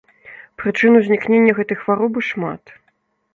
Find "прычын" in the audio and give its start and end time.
0.61-0.97